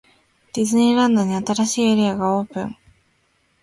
[0.53, 2.75] ディズニーランドに、新しいエリアがオープン!!